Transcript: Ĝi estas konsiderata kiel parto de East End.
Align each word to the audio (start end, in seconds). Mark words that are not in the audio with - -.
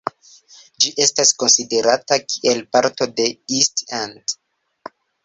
Ĝi 0.85 0.91
estas 1.03 1.31
konsiderata 1.43 2.17
kiel 2.31 2.63
parto 2.77 3.09
de 3.21 3.29
East 3.59 3.85
End. 3.99 4.35